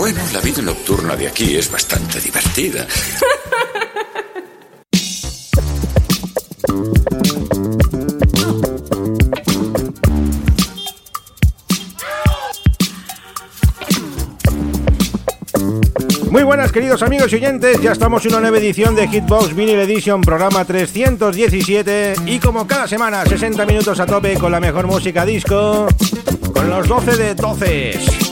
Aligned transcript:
Bueno, 0.00 0.22
la 0.32 0.40
vida 0.40 0.62
nocturna 0.62 1.14
de 1.14 1.28
aquí 1.28 1.56
es 1.56 1.70
bastante 1.70 2.22
divertida. 2.22 2.86
Muy 16.30 16.44
buenas 16.44 16.72
queridos 16.72 17.02
amigos 17.02 17.30
y 17.34 17.36
oyentes, 17.36 17.82
ya 17.82 17.92
estamos 17.92 18.24
en 18.24 18.32
una 18.32 18.40
nueva 18.40 18.56
edición 18.56 18.96
de 18.96 19.06
Hitbox 19.06 19.54
Vinyl 19.54 19.80
Edition, 19.80 20.22
programa 20.22 20.64
317 20.64 22.14
y 22.24 22.38
como 22.38 22.66
cada 22.66 22.88
semana 22.88 23.26
60 23.26 23.66
minutos 23.66 24.00
a 24.00 24.06
tope 24.06 24.38
con 24.38 24.50
la 24.50 24.60
mejor 24.60 24.86
música 24.86 25.26
disco, 25.26 25.88
con 26.54 26.70
los 26.70 26.88
12 26.88 27.16
de 27.18 27.34
12. 27.34 28.29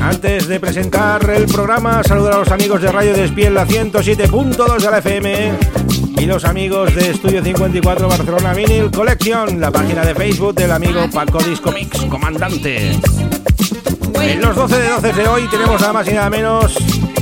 Antes 0.00 0.48
de 0.48 0.58
presentar 0.58 1.28
el 1.30 1.46
programa, 1.46 2.02
saludar 2.02 2.34
a 2.34 2.38
los 2.38 2.50
amigos 2.50 2.80
de 2.80 2.90
Radio 2.90 3.12
Despiel, 3.14 3.54
la 3.54 3.66
107.2 3.66 4.80
de 4.80 4.90
la 4.90 4.98
FM 4.98 5.52
y 6.18 6.26
los 6.26 6.44
amigos 6.44 6.94
de 6.94 7.10
Estudio 7.10 7.42
54 7.42 8.08
Barcelona 8.08 8.54
Vinyl 8.54 8.90
Collection, 8.90 9.60
la 9.60 9.70
página 9.70 10.04
de 10.04 10.14
Facebook 10.14 10.54
del 10.54 10.72
amigo 10.72 11.00
Paco 11.12 11.38
Disco 11.42 11.70
Mix, 11.70 12.00
comandante. 12.06 12.98
En 14.22 14.40
los 14.40 14.56
12 14.56 14.78
de 14.78 14.88
12 14.88 15.12
de 15.12 15.28
hoy 15.28 15.48
tenemos 15.48 15.80
nada 15.80 15.92
más 15.92 16.08
y 16.08 16.12
nada 16.12 16.30
menos 16.30 16.76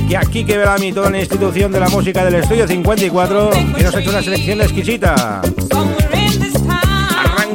que 0.07 0.17
aquí 0.17 0.43
que 0.43 0.57
Belami, 0.57 0.91
toda 0.91 1.09
la 1.09 1.19
institución 1.19 1.71
de 1.71 1.79
la 1.79 1.89
música 1.89 2.25
del 2.25 2.35
Estudio 2.35 2.67
54, 2.67 3.49
que 3.75 3.83
nos 3.83 3.95
ha 3.95 3.99
hecho 3.99 4.09
una 4.09 4.23
selección 4.23 4.61
exquisita. 4.61 5.41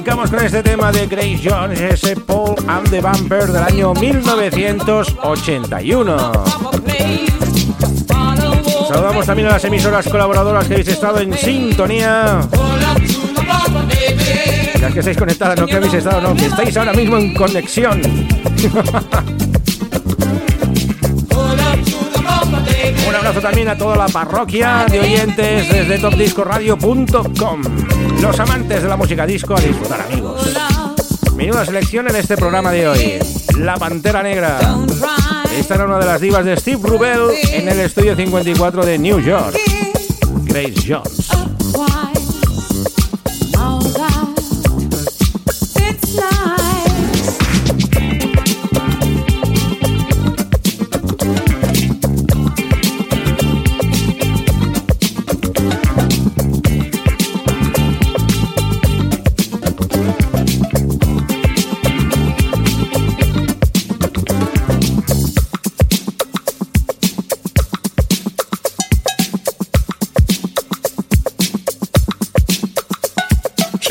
Arrancamos 0.05 0.31
con 0.31 0.45
este 0.45 0.63
tema 0.63 0.93
de 0.93 1.07
Grace 1.07 1.41
Jones, 1.43 1.81
ese 1.81 2.15
Paul 2.15 2.57
and 2.69 2.91
the 2.91 3.01
Bumper 3.01 3.47
del 3.47 3.63
año 3.63 3.95
1981. 3.95 6.33
Saludamos 8.87 9.25
también 9.25 9.49
a 9.49 9.53
las 9.53 9.65
emisoras 9.65 10.07
colaboradoras 10.07 10.67
que 10.67 10.75
habéis 10.75 10.89
estado 10.89 11.21
en 11.21 11.33
sintonía. 11.33 12.47
Las 14.79 14.93
que 14.93 14.99
estáis 14.99 15.17
conectadas, 15.17 15.59
no 15.59 15.67
que 15.67 15.77
habéis 15.77 15.95
estado, 15.95 16.21
no, 16.21 16.37
que 16.37 16.49
estáis 16.49 16.77
ahora 16.77 16.93
mismo 16.93 17.17
en 17.17 17.33
conexión. 17.33 18.03
abrazo 23.27 23.41
también 23.41 23.69
a 23.69 23.79
toda 23.79 23.97
la 23.97 24.07
parroquia 24.07 24.85
de 24.91 25.01
oyentes 25.01 25.71
desde 25.71 25.99
topdiscoradio.com. 25.99 27.63
Los 28.21 28.39
amantes 28.39 28.83
de 28.83 28.89
la 28.89 28.99
música 28.99 29.25
disco 29.25 29.57
a 29.57 29.61
disfrutar, 29.61 30.03
amigos. 30.03 30.55
Menuda 31.35 31.65
selección 31.65 32.07
en 32.11 32.17
este 32.17 32.37
programa 32.37 32.71
de 32.71 32.87
hoy. 32.87 33.19
La 33.59 33.77
Pantera 33.79 34.23
Negra. 34.23 34.59
Esta 35.57 35.77
era 35.77 35.87
una 35.87 35.99
de 35.99 36.05
las 36.05 36.21
divas 36.21 36.45
de 36.45 36.55
Steve 36.59 36.81
Rubel 36.83 37.31
en 37.51 37.67
el 37.67 37.81
estudio 37.81 38.15
54 38.15 38.85
de 38.85 38.99
New 38.99 39.21
York. 39.21 39.57
Grace 40.45 40.75
Jones. 40.87 41.44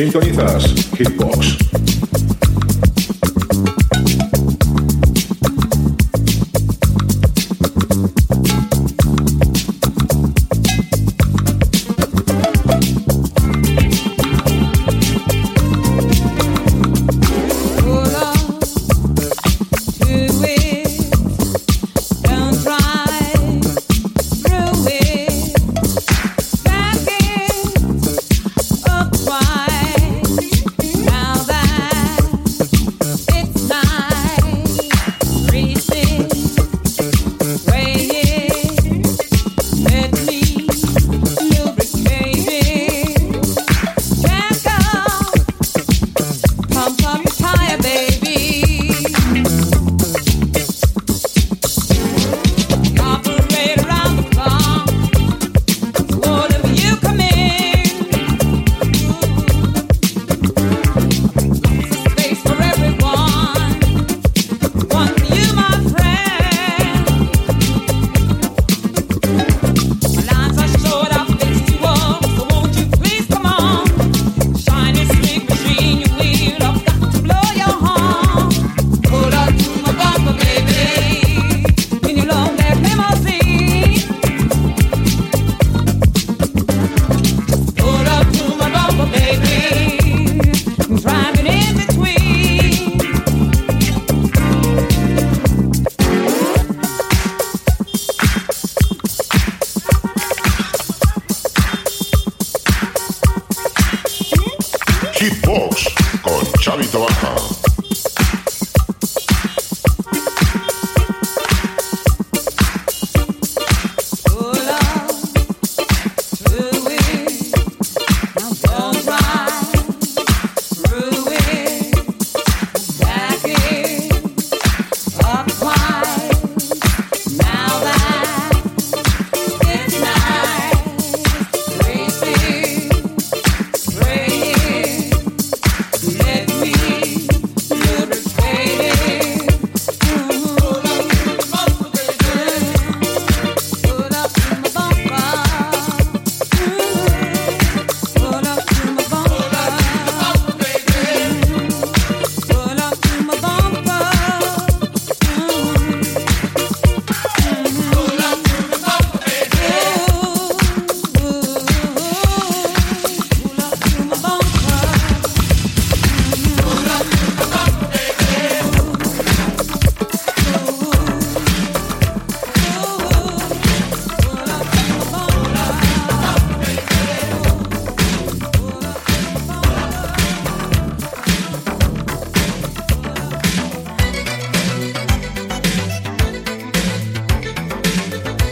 Sintonizas 0.04 0.66
Hitbox. 1.00 2.33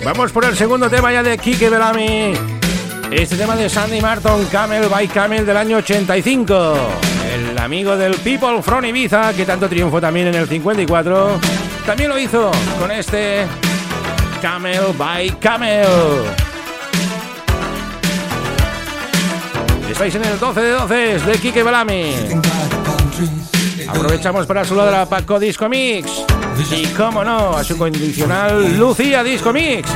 Vamos 0.03 0.31
por 0.31 0.45
el 0.45 0.57
segundo 0.57 0.89
tema 0.89 1.11
ya 1.13 1.21
de 1.21 1.37
Kike 1.37 1.69
Bellamy. 1.69 2.33
Este 3.11 3.37
tema 3.37 3.55
de 3.55 3.69
Sandy 3.69 4.01
Martin, 4.01 4.45
Camel 4.51 4.87
by 4.89 5.07
Camel 5.07 5.45
del 5.45 5.55
año 5.55 5.77
85. 5.77 6.75
El 7.31 7.57
amigo 7.59 7.95
del 7.95 8.15
People 8.15 8.63
from 8.63 8.83
Ibiza, 8.83 9.31
que 9.33 9.45
tanto 9.45 9.69
triunfó 9.69 10.01
también 10.01 10.27
en 10.27 10.35
el 10.35 10.47
54, 10.47 11.39
también 11.85 12.09
lo 12.09 12.17
hizo 12.17 12.49
con 12.79 12.89
este 12.89 13.45
Camel 14.41 14.81
by 14.97 15.39
Camel. 15.39 15.87
Estáis 19.91 20.15
en 20.15 20.25
el 20.25 20.39
12 20.39 20.61
de 20.61 20.71
12 20.71 20.95
de 21.19 21.37
Kike 21.37 21.61
Bellamy. 21.61 22.15
Aprovechamos 23.87 24.47
para 24.47 24.65
saludar 24.65 24.95
a 24.95 25.05
Paco 25.05 25.39
Disco 25.39 25.69
Mix. 25.69 26.25
Y 26.71 26.85
cómo 26.87 27.23
no, 27.23 27.55
a 27.57 27.63
su 27.63 27.77
condicional 27.77 28.77
Lucía 28.77 29.23
Disco 29.23 29.51
Mix. 29.51 29.89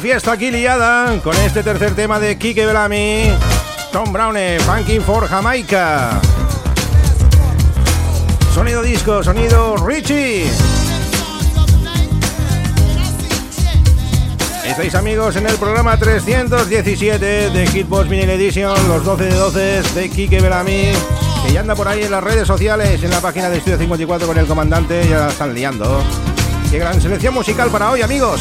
Fiesta 0.00 0.32
aquí 0.32 0.50
liada 0.50 1.20
con 1.22 1.36
este 1.36 1.62
tercer 1.62 1.94
tema 1.94 2.18
de 2.18 2.38
Kike 2.38 2.64
Bellamy. 2.64 3.30
Tom 3.92 4.12
Browne, 4.12 4.58
Funky 4.60 4.98
for 4.98 5.28
Jamaica. 5.28 6.18
Sonido 8.54 8.82
disco, 8.82 9.22
sonido 9.22 9.76
Richie. 9.76 10.46
Estáis 14.64 14.94
amigos 14.94 15.36
en 15.36 15.46
el 15.46 15.56
programa 15.56 15.98
317 15.98 17.50
de 17.50 17.66
Hitbox 17.66 18.08
Vinyl 18.08 18.30
Edition, 18.30 18.88
los 18.88 19.04
12 19.04 19.24
de 19.24 19.34
12 19.34 19.82
de 19.94 20.08
Kike 20.08 20.40
Belami, 20.40 20.92
que 21.44 21.52
ya 21.52 21.60
anda 21.60 21.74
por 21.74 21.88
ahí 21.88 22.04
en 22.04 22.10
las 22.10 22.24
redes 22.24 22.46
sociales, 22.46 23.02
en 23.02 23.10
la 23.10 23.20
página 23.20 23.50
de 23.50 23.58
Estudio 23.58 23.76
54 23.76 24.26
con 24.26 24.38
el 24.38 24.46
comandante, 24.46 25.06
ya 25.08 25.28
están 25.28 25.54
liando. 25.54 26.02
Qué 26.70 26.78
gran 26.78 27.00
selección 27.00 27.34
musical 27.34 27.68
para 27.70 27.90
hoy, 27.90 28.00
amigos. 28.00 28.40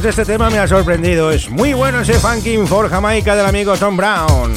Pues 0.00 0.16
este 0.16 0.32
tema 0.32 0.48
me 0.48 0.58
ha 0.58 0.68
sorprendido. 0.68 1.32
Es 1.32 1.50
muy 1.50 1.72
bueno 1.72 2.00
ese 2.00 2.14
Funkin' 2.20 2.68
for 2.68 2.88
Jamaica 2.88 3.34
del 3.34 3.46
amigo 3.46 3.76
Tom 3.76 3.96
Brown. 3.96 4.52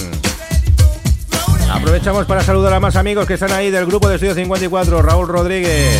Aprovechamos 1.71 2.25
para 2.27 2.43
saludar 2.43 2.73
a 2.73 2.79
más 2.79 2.95
amigos 2.95 3.25
que 3.25 3.33
están 3.33 3.51
ahí 3.51 3.71
del 3.71 3.87
grupo 3.87 4.07
de 4.07 4.15
Estudio 4.15 4.35
54. 4.35 5.01
Raúl 5.01 5.27
Rodríguez, 5.27 5.97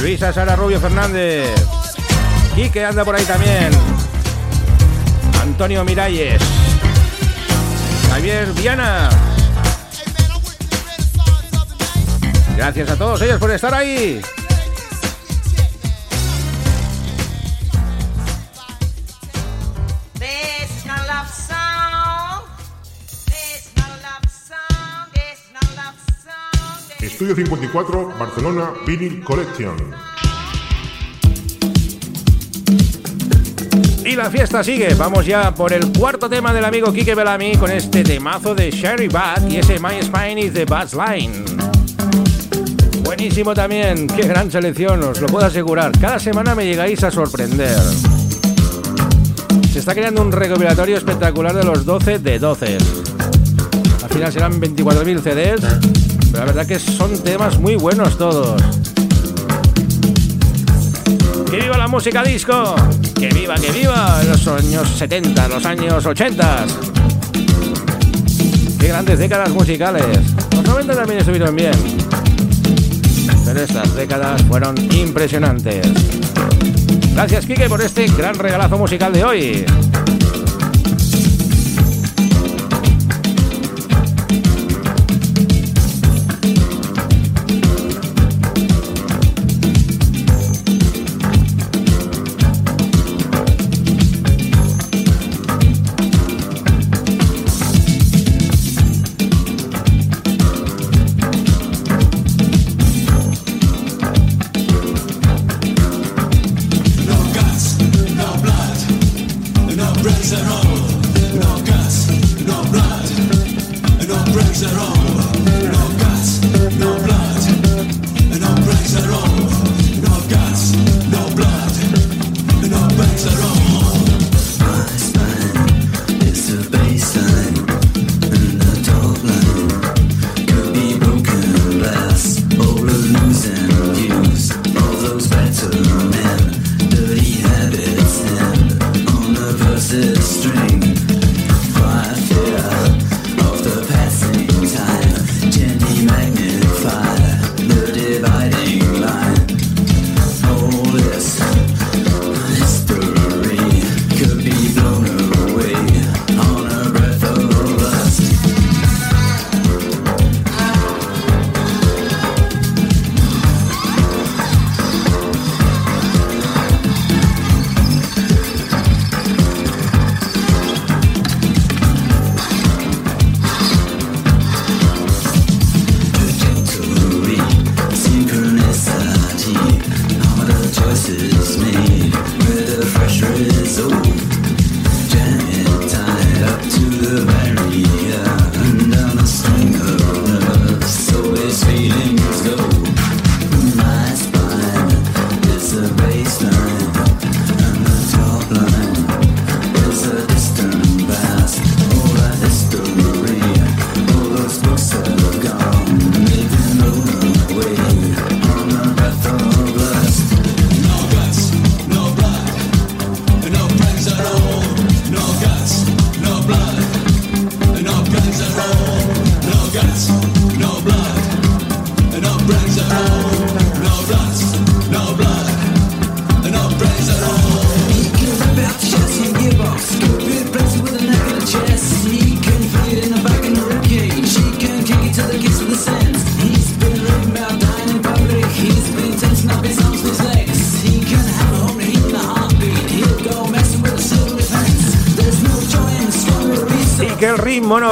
Luisa 0.00 0.32
Sara 0.32 0.56
Rubio 0.56 0.80
Fernández, 0.80 1.50
Quique 2.54 2.82
anda 2.82 3.04
por 3.04 3.14
ahí 3.14 3.24
también, 3.24 3.70
Antonio 5.42 5.84
Miralles, 5.84 6.40
Javier 8.10 8.50
Viana. 8.52 9.10
Gracias 12.56 12.88
a 12.88 12.96
todos 12.96 13.20
ellos 13.20 13.38
por 13.38 13.50
estar 13.50 13.74
ahí. 13.74 14.22
Estudio 27.14 27.36
54, 27.36 28.14
Barcelona 28.18 28.72
Vinyl 28.84 29.22
Collection. 29.22 29.76
Y 34.04 34.16
la 34.16 34.28
fiesta 34.28 34.64
sigue. 34.64 34.94
Vamos 34.94 35.24
ya 35.24 35.54
por 35.54 35.72
el 35.72 35.92
cuarto 35.92 36.28
tema 36.28 36.52
del 36.52 36.64
amigo 36.64 36.92
Kike 36.92 37.14
Bellamy 37.14 37.56
con 37.56 37.70
este 37.70 38.02
temazo 38.02 38.56
de 38.56 38.72
Sherry 38.72 39.06
Bat 39.06 39.48
y 39.48 39.58
ese 39.58 39.78
My 39.78 40.02
Spine 40.02 40.40
is 40.40 40.54
the 40.54 40.64
Buzz 40.64 40.92
Line. 40.92 41.44
Buenísimo 43.04 43.54
también. 43.54 44.08
Qué 44.08 44.26
gran 44.26 44.50
selección, 44.50 45.00
os 45.04 45.20
lo 45.20 45.28
puedo 45.28 45.46
asegurar. 45.46 45.92
Cada 45.96 46.18
semana 46.18 46.56
me 46.56 46.66
llegáis 46.66 47.04
a 47.04 47.12
sorprender. 47.12 47.78
Se 49.72 49.78
está 49.78 49.94
creando 49.94 50.20
un 50.20 50.32
recopilatorio 50.32 50.96
espectacular 50.96 51.54
de 51.54 51.62
los 51.62 51.84
12 51.84 52.18
de 52.18 52.40
12. 52.40 52.78
Al 54.02 54.10
final 54.10 54.32
serán 54.32 54.60
24.000 54.60 55.20
CDs, 55.20 55.93
pero 56.34 56.46
la 56.46 56.52
verdad 56.52 56.66
que 56.66 56.80
son 56.80 57.16
temas 57.22 57.60
muy 57.60 57.76
buenos 57.76 58.18
todos. 58.18 58.60
¡Que 61.48 61.60
viva 61.60 61.78
la 61.78 61.86
música 61.86 62.24
disco! 62.24 62.74
¡Que 63.14 63.28
viva, 63.28 63.54
que 63.54 63.70
viva! 63.70 64.20
Los 64.24 64.44
años 64.48 64.88
70, 64.98 65.46
los 65.46 65.64
años 65.64 66.04
80. 66.04 66.64
¡Qué 68.80 68.88
grandes 68.88 69.16
décadas 69.20 69.50
musicales! 69.50 70.18
Los 70.56 70.64
90 70.64 70.94
también 70.96 71.20
estuvieron 71.20 71.54
bien. 71.54 71.74
Pero 73.44 73.60
estas 73.60 73.94
décadas 73.94 74.42
fueron 74.42 74.74
impresionantes. 74.92 75.86
Gracias, 77.14 77.46
Kike, 77.46 77.68
por 77.68 77.80
este 77.80 78.06
gran 78.08 78.34
regalazo 78.34 78.76
musical 78.76 79.12
de 79.12 79.24
hoy. 79.24 79.64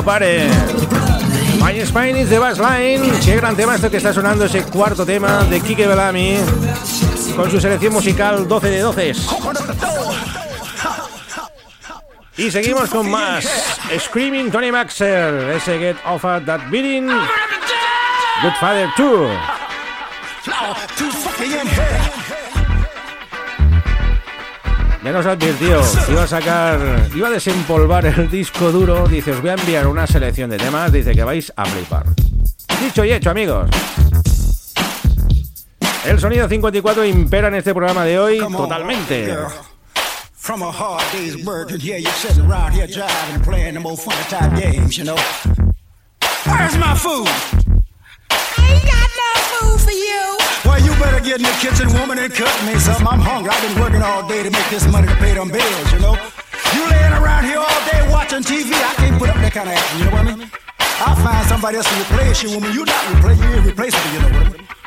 Pare. 0.02 0.48
My 1.60 1.84
Spine 1.84 2.16
is 2.16 2.28
the 2.28 2.38
Bass 2.38 2.58
Line. 2.58 3.12
Qué 3.24 3.36
gran 3.36 3.56
tema 3.56 3.74
esto 3.74 3.90
que 3.90 3.98
está 3.98 4.12
sonando, 4.12 4.44
ese 4.44 4.62
cuarto 4.64 5.06
tema 5.06 5.44
de 5.44 5.60
Kike 5.60 5.86
Bellamy 5.86 6.38
con 7.36 7.50
su 7.50 7.60
selección 7.60 7.92
musical 7.92 8.46
12 8.46 8.70
de 8.70 8.80
12. 8.80 9.12
Y 12.36 12.50
seguimos 12.50 12.90
con 12.90 13.10
más. 13.10 13.46
Screaming 13.98 14.50
Tony 14.50 14.72
Maxer, 14.72 15.50
ese 15.50 15.78
Get 15.78 15.96
Off 16.06 16.24
at 16.24 16.42
That 16.44 16.70
Beating. 16.70 17.06
Good 17.06 18.54
Father 18.60 18.88
2. 18.96 19.51
Nos 25.12 25.26
advirtió, 25.26 25.78
iba 26.08 26.22
a 26.22 26.26
sacar, 26.26 26.80
iba 27.14 27.28
a 27.28 27.30
desempolvar 27.30 28.06
el 28.06 28.30
disco 28.30 28.72
duro, 28.72 29.06
dice, 29.06 29.32
os 29.32 29.42
voy 29.42 29.50
a 29.50 29.54
enviar 29.54 29.86
una 29.86 30.06
selección 30.06 30.48
de 30.48 30.56
temas, 30.56 30.90
dice 30.90 31.12
que 31.12 31.22
vais 31.22 31.52
a 31.54 31.66
flipar. 31.66 32.06
Dicho 32.80 33.04
y 33.04 33.12
hecho, 33.12 33.28
amigos. 33.28 33.68
El 36.06 36.18
sonido 36.18 36.48
54 36.48 37.04
impera 37.04 37.48
en 37.48 37.56
este 37.56 37.74
programa 37.74 38.06
de 38.06 38.18
hoy 38.18 38.38
totalmente. 38.38 39.36
From 40.34 40.62
a 40.62 40.72
hard 40.72 41.04
day's 41.12 41.44
work, 41.44 41.70
and 41.70 41.82
here 41.82 41.98
you're 41.98 42.10
sitting 42.12 42.50
around 42.50 42.72
here 42.72 42.86
driving 42.86 43.34
and 43.34 43.44
playing 43.44 43.74
them 43.74 43.84
old 43.84 44.00
funny 44.00 44.16
type 44.30 44.58
games, 44.58 44.96
you 44.96 45.04
know. 45.04 45.16
Where's 46.46 46.76
my 46.78 46.96
food? 46.96 47.28
get 51.22 51.38
in 51.38 51.46
the 51.46 51.56
kitchen, 51.62 51.86
woman, 51.98 52.18
and 52.18 52.32
cook 52.34 52.52
me 52.66 52.74
some, 52.78 53.06
I'm 53.06 53.20
hungry. 53.20 53.50
I've 53.50 53.62
been 53.62 53.80
working 53.80 54.02
all 54.02 54.26
day 54.26 54.42
to 54.42 54.50
make 54.50 54.68
this 54.70 54.86
money 54.90 55.06
to 55.06 55.14
pay 55.16 55.34
them 55.34 55.48
bills, 55.48 55.92
you 55.92 56.00
know. 56.00 56.18
You 56.74 56.82
laying 56.90 57.14
around 57.14 57.44
here 57.44 57.58
all 57.58 57.80
day 57.86 58.02
watching 58.10 58.42
TV, 58.42 58.74
I 58.74 58.94
can't 58.98 59.18
put 59.18 59.30
up 59.30 59.36
that 59.36 59.52
kind 59.52 59.68
of 59.68 59.74
action, 59.74 59.98
you 59.98 60.04
know 60.06 60.16
what 60.18 60.26
I 60.26 60.36
mean? 60.36 60.50
I'll 61.04 61.16
find 61.16 61.46
somebody 61.46 61.76
else 61.78 61.88
to 61.88 61.96
replace 62.02 62.42
you, 62.42 62.50
woman. 62.50 62.72
You 62.72 62.84
not 62.84 63.02
replace, 63.14 63.38
you 63.38 63.50
irreplaceable, 63.54 64.10
you 64.12 64.20
know 64.20 64.30
what 64.34 64.46
I 64.46 64.50
mean? 64.50 64.81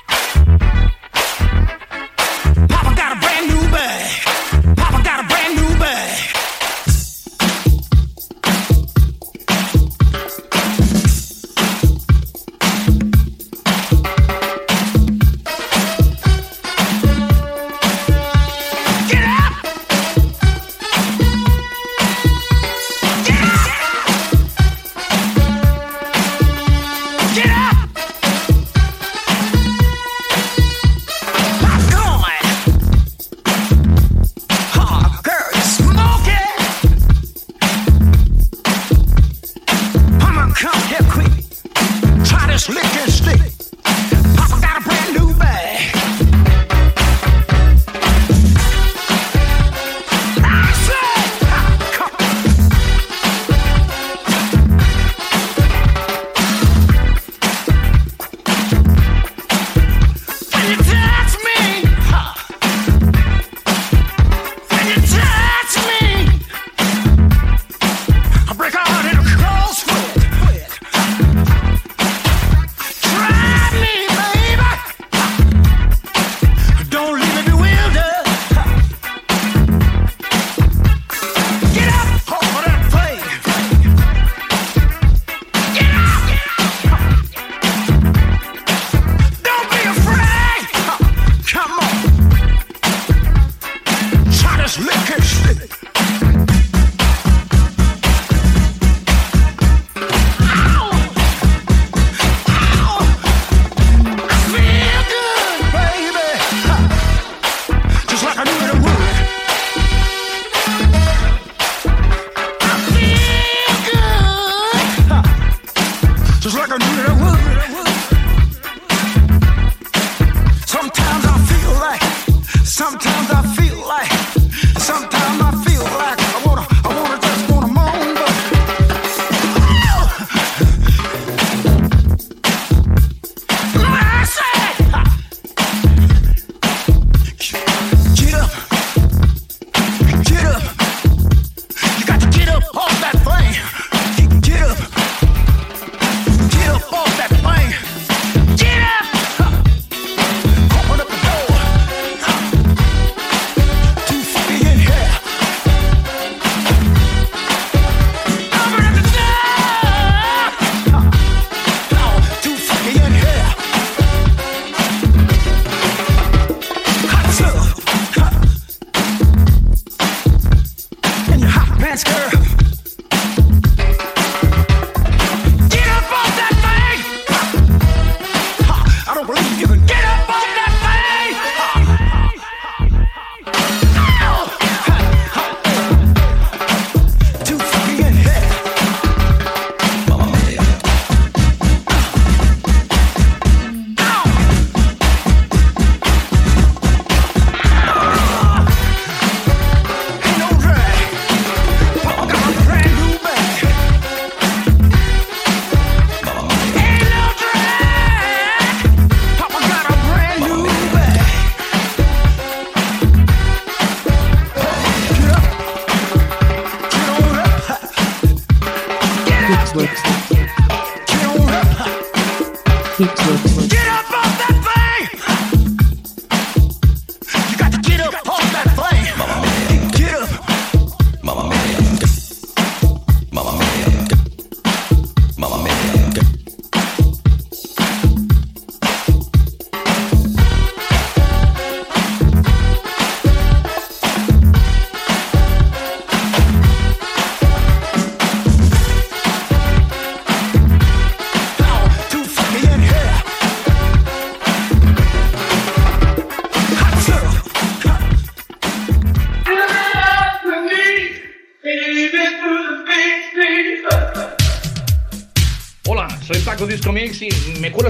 Heat 222.97 223.09
Clips. 223.09 223.54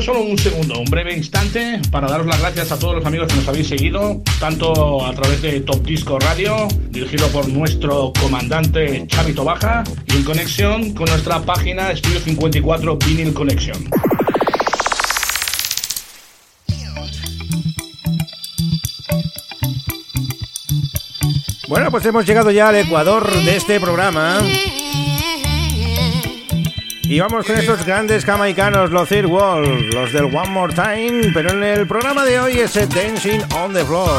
solo 0.05 0.21
un 0.21 0.37
segundo, 0.37 0.79
un 0.79 0.85
breve 0.85 1.17
instante, 1.17 1.81
para 1.89 2.07
daros 2.07 2.27
las 2.27 2.39
gracias 2.39 2.71
a 2.71 2.77
todos 2.77 2.93
los 2.93 3.05
amigos 3.07 3.27
que 3.27 3.37
nos 3.37 3.47
habéis 3.47 3.67
seguido, 3.67 4.21
tanto 4.39 5.03
a 5.03 5.11
través 5.15 5.41
de 5.41 5.61
Top 5.61 5.83
Disco 5.83 6.19
Radio, 6.19 6.67
dirigido 6.91 7.27
por 7.29 7.47
nuestro 7.49 8.13
comandante 8.21 9.07
Chavito 9.07 9.43
Baja, 9.43 9.83
y 10.05 10.17
en 10.17 10.23
conexión 10.23 10.93
con 10.93 11.07
nuestra 11.09 11.41
página 11.41 11.91
Estudio 11.91 12.19
54 12.19 12.97
Vinyl 12.97 13.33
Collection. 13.33 13.89
Bueno, 21.67 21.89
pues 21.89 22.05
hemos 22.05 22.27
llegado 22.27 22.51
ya 22.51 22.69
al 22.69 22.75
Ecuador 22.75 23.27
de 23.27 23.55
este 23.55 23.79
programa. 23.79 24.37
Y 27.07 27.19
vamos 27.19 27.45
con 27.45 27.55
estos 27.55 27.85
grandes 27.85 28.25
jamaicanos, 28.25 28.89
los 28.89 29.07
Third 29.07 29.27
Wall, 29.27 29.89
los 29.91 30.11
del 30.11 30.25
One 30.25 30.49
More 30.49 30.73
Time, 30.73 31.31
pero 31.33 31.51
en 31.51 31.63
el 31.63 31.87
programa 31.87 32.25
de 32.25 32.39
hoy 32.39 32.59
es 32.59 32.73
Dancing 32.73 33.41
on 33.55 33.73
the 33.73 33.85
Floor, 33.85 34.09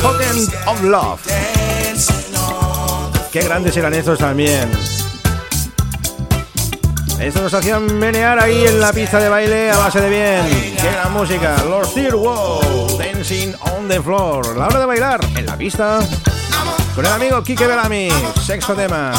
Potent 0.00 0.48
of 0.66 0.82
Love. 0.82 1.20
Qué 3.30 3.42
grandes 3.42 3.76
eran 3.76 3.92
estos 3.92 4.18
también. 4.18 4.70
Estos 7.20 7.42
nos 7.42 7.52
hacían 7.52 7.98
menear 7.98 8.38
ahí 8.38 8.64
en 8.66 8.80
la 8.80 8.94
pista 8.94 9.18
de 9.18 9.28
baile 9.28 9.70
a 9.70 9.76
base 9.76 10.00
de 10.00 10.08
bien. 10.08 10.76
Qué 10.80 10.90
gran 10.92 11.12
música, 11.12 11.62
los 11.68 11.92
Third 11.92 12.14
Wall, 12.14 12.98
Dancing 12.98 13.52
on 13.76 13.86
the 13.86 14.00
Floor. 14.00 14.56
La 14.56 14.66
hora 14.66 14.80
de 14.80 14.86
bailar 14.86 15.20
en 15.36 15.44
la 15.44 15.58
pista 15.58 15.98
con 16.94 17.04
el 17.04 17.12
amigo 17.12 17.42
Kike 17.42 17.66
Bellamy, 17.66 18.08
sexto 18.42 18.74
tema. 18.74 19.12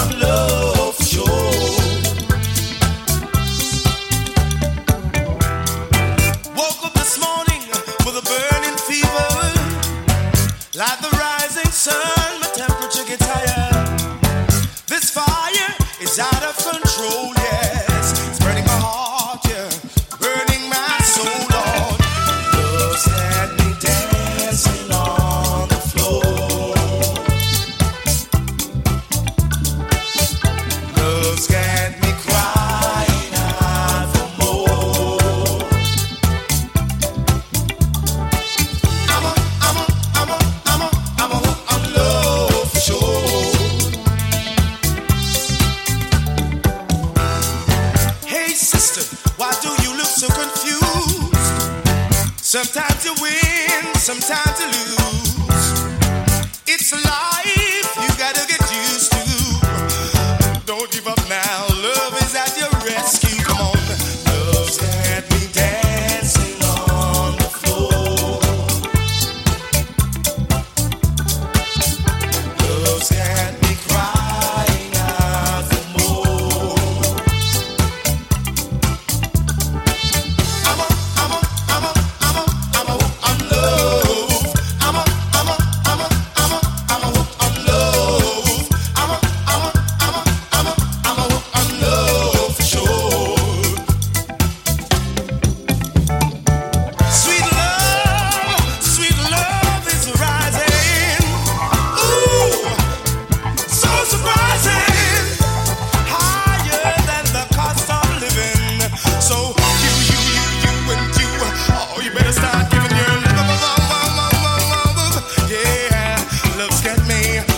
looks 116.61 116.85
at 116.85 117.07
me. 117.07 117.50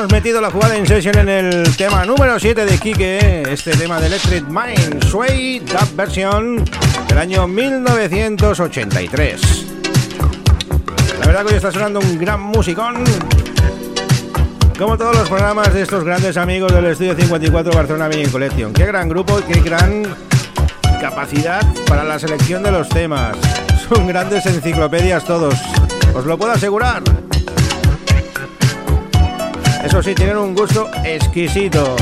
hemos 0.00 0.12
metido 0.12 0.40
la 0.40 0.50
jugada 0.50 0.72
de 0.72 0.80
Inception 0.80 1.18
en 1.18 1.28
el 1.28 1.76
tema 1.76 2.06
número 2.06 2.40
7 2.40 2.64
de 2.64 2.78
Kike, 2.78 3.52
este 3.52 3.72
tema 3.72 4.00
de 4.00 4.06
Electric 4.06 4.46
Mind, 4.46 5.04
Sway, 5.04 5.58
Dub 5.58 5.94
versión 5.94 6.64
del 7.06 7.18
año 7.18 7.46
1983. 7.46 9.66
La 11.20 11.26
verdad 11.26 11.44
que 11.44 11.48
hoy 11.48 11.56
está 11.56 11.70
sonando 11.70 12.00
un 12.00 12.18
gran 12.18 12.40
musicón. 12.40 13.04
Como 14.78 14.96
todos 14.96 15.14
los 15.14 15.28
programas 15.28 15.74
de 15.74 15.82
estos 15.82 16.02
grandes 16.02 16.38
amigos 16.38 16.72
del 16.72 16.86
Estudio 16.86 17.14
54 17.14 17.70
Barcelona 17.70 18.08
Mini 18.08 18.24
Collection. 18.24 18.72
Qué 18.72 18.86
gran 18.86 19.06
grupo 19.06 19.38
y 19.38 19.42
qué 19.52 19.60
gran 19.60 20.04
capacidad 20.98 21.60
para 21.86 22.04
la 22.04 22.18
selección 22.18 22.62
de 22.62 22.70
los 22.70 22.88
temas. 22.88 23.36
Son 23.86 24.06
grandes 24.06 24.46
enciclopedias 24.46 25.26
todos. 25.26 25.56
Os 26.14 26.24
lo 26.24 26.38
puedo 26.38 26.52
asegurar. 26.52 27.02
Eso 29.90 30.04
sí, 30.04 30.14
tienen 30.14 30.36
un 30.36 30.54
gusto 30.54 30.88
exquisito. 31.02 31.96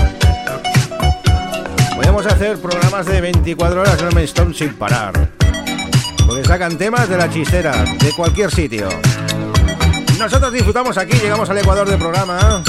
Podemos 1.97 2.27
hacer 2.27 2.61
programas 2.61 3.07
de 3.07 3.19
24 3.23 3.81
horas 3.81 3.99
el 4.03 4.19
Stone 4.19 4.53
sin 4.53 4.75
parar. 4.75 5.31
Porque 6.27 6.45
sacan 6.45 6.77
temas 6.77 7.09
de 7.09 7.17
la 7.17 7.31
chistera, 7.31 7.73
de 7.85 8.13
cualquier 8.15 8.51
sitio. 8.51 8.91
Nosotros 10.19 10.53
disfrutamos 10.53 10.99
aquí, 10.99 11.17
llegamos 11.17 11.49
al 11.49 11.57
Ecuador 11.57 11.89
del 11.89 11.99
programa. 11.99 12.63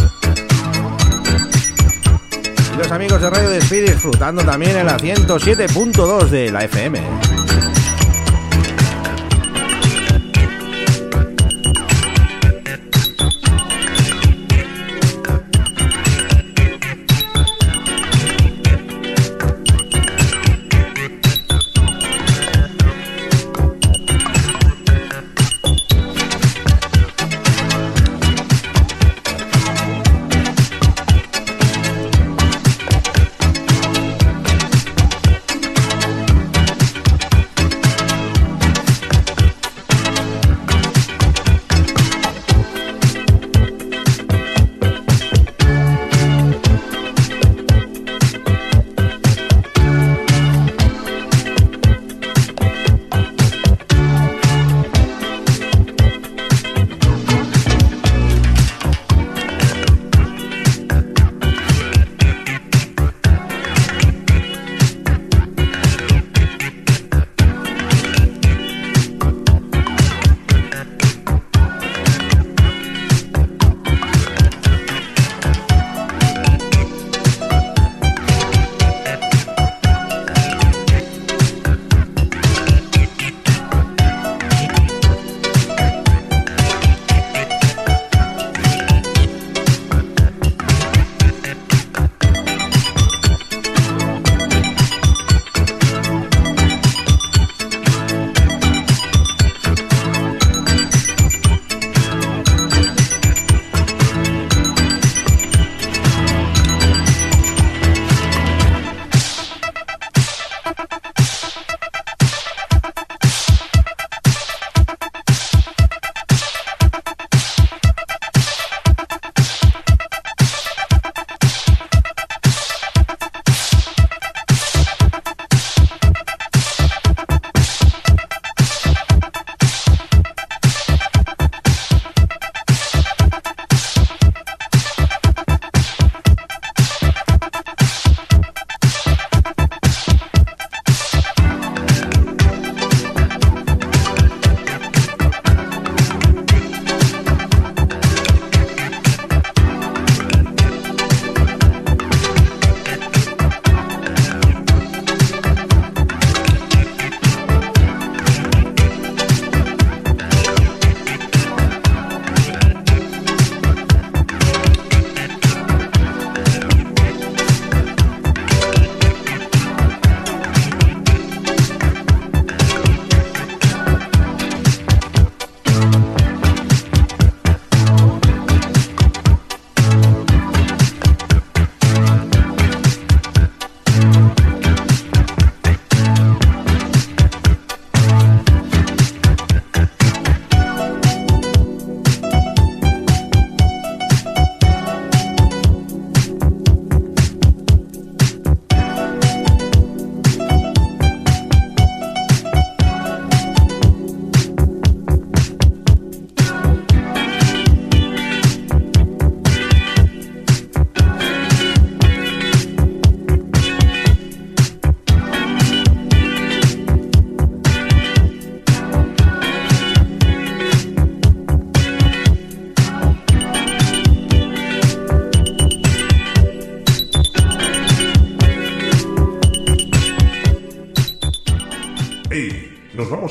Y 2.74 2.78
los 2.78 2.90
amigos 2.90 3.22
de 3.22 3.30
Radio 3.30 3.50
Despide 3.50 3.92
disfrutando 3.92 4.42
también 4.46 4.78
en 4.78 4.86
la 4.86 4.98
107.2 4.98 6.30
de 6.30 6.50
la 6.50 6.64
FM. 6.64 7.29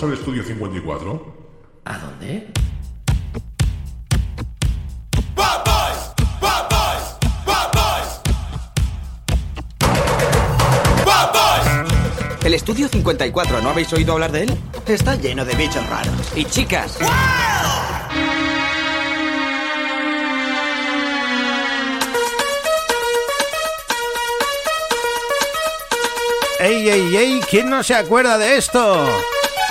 Vamos 0.01 0.13
al 0.13 0.19
estudio 0.21 0.45
54? 0.45 1.35
¿A 1.85 1.99
dónde? 1.99 2.47
Bad 5.35 5.65
boys, 5.65 6.15
bad 6.41 6.69
boys, 6.69 7.17
bad 7.45 7.73
boys. 7.73 8.21
Bad 11.05 11.33
boys. 11.33 12.45
El 12.45 12.55
estudio 12.55 12.89
54, 12.89 13.61
¿no 13.61 13.71
habéis 13.71 13.93
oído 13.93 14.13
hablar 14.13 14.31
de 14.31 14.45
él? 14.45 14.59
Está 14.87 15.17
lleno 15.17 15.45
de 15.45 15.55
bichos 15.55 15.85
raros. 15.89 16.33
Y 16.37 16.45
chicas. 16.45 16.99
¡Ey, 26.61 26.89
ey, 26.89 27.17
ey! 27.17 27.41
¿Quién 27.51 27.71
no 27.71 27.83
se 27.83 27.95
acuerda 27.95 28.37
de 28.37 28.59
esto? 28.59 29.07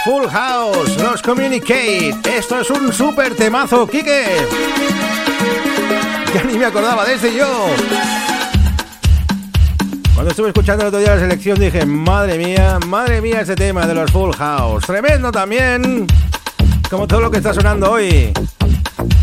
Full 0.08 0.30
House, 0.30 0.96
los 1.02 1.22
Communicate. 1.22 2.16
Esto 2.24 2.62
es 2.62 2.70
un 2.70 2.94
super 2.94 3.36
temazo, 3.36 3.86
Kike. 3.86 4.26
Ya 6.34 6.44
ni 6.46 6.58
me 6.58 6.64
acordaba 6.64 7.04
de 7.04 7.18
desde 7.18 7.36
yo. 7.36 7.68
Cuando 10.14 10.32
estuve 10.32 10.48
escuchando 10.48 10.84
el 10.84 10.88
otro 10.88 11.02
día 11.02 11.16
la 11.16 11.20
selección 11.20 11.60
dije, 11.60 11.86
madre 11.86 12.38
mía, 12.38 12.80
madre 12.88 13.20
mía 13.20 13.42
ese 13.42 13.58
tema 13.58 13.86
de 13.86 13.96
los 13.96 14.10
Full 14.10 14.32
House. 14.38 14.86
Tremendo 14.86 15.30
también, 15.30 16.08
como 16.90 17.06
todo 17.06 17.20
lo 17.20 17.30
que 17.30 17.40
está 17.40 17.54
sonando 17.54 17.92
hoy. 17.92 18.32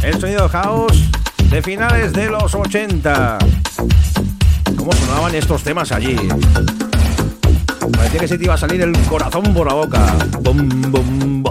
El 0.03 0.21
sonido 0.21 0.51
house 0.51 1.09
de 1.49 1.63
finales 1.63 2.13
de 2.13 2.29
los 2.29 2.55
80. 2.55 3.39
¿Cómo 4.77 4.93
sonaban 4.93 5.35
estos 5.35 5.63
temas 5.63 5.91
allí? 5.93 6.19
Parecía 7.97 8.21
que 8.21 8.29
se 8.29 8.39
te 8.39 8.45
iba 8.45 8.55
a 8.55 8.59
salir 8.59 8.81
el 8.83 8.93
corazón 9.09 9.55
por 9.55 9.67
la 9.67 9.75
boca. 9.75 10.01
Bum, 10.41 10.69
bum, 10.91 11.44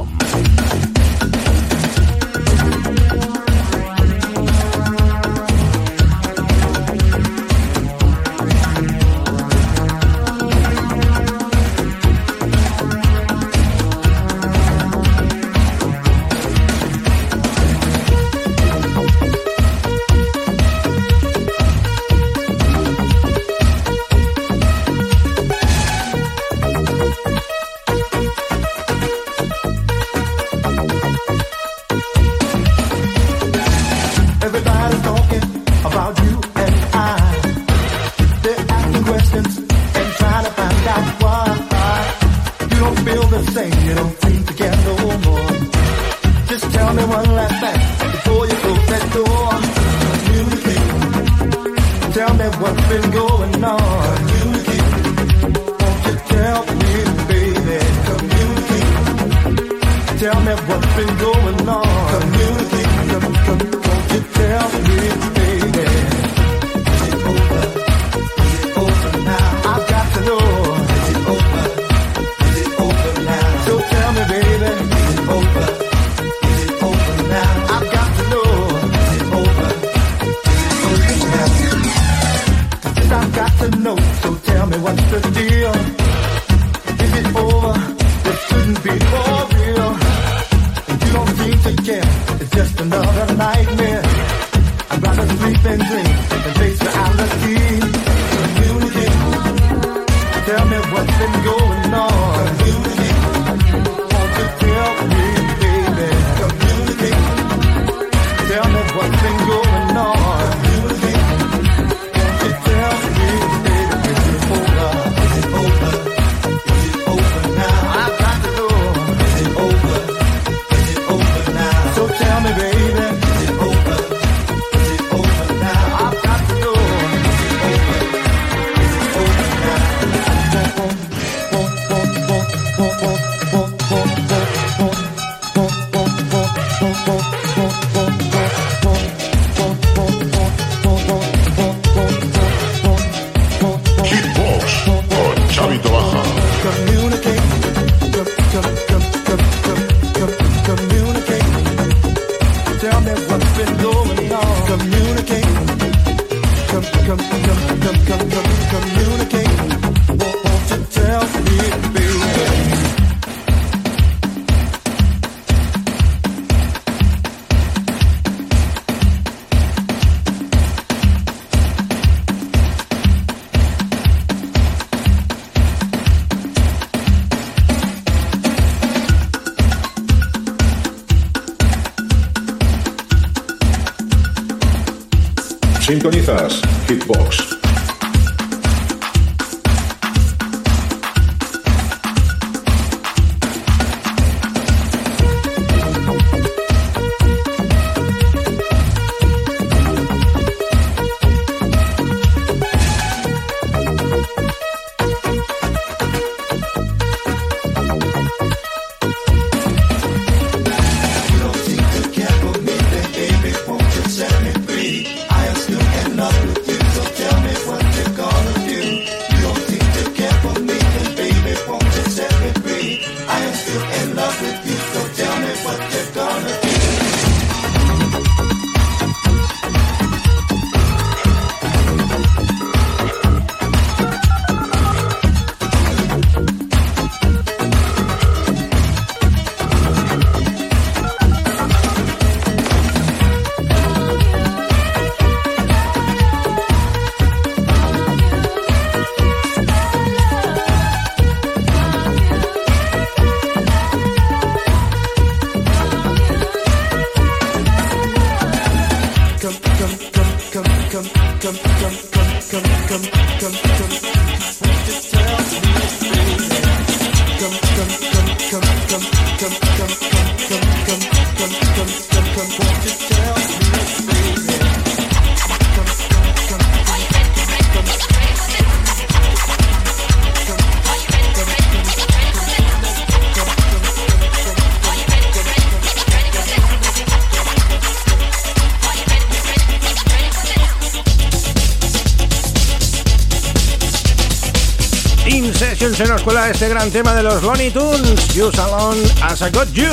tema 296.91 297.13
de 297.13 297.23
los 297.23 297.41
Looney 297.41 297.71
Tunes, 297.71 298.27
You 298.34 298.51
Salon 298.51 298.97
As 299.21 299.41
I 299.41 299.49
Got 299.51 299.71
You. 299.73 299.88